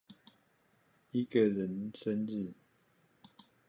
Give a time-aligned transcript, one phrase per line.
[1.11, 2.55] 一個人生日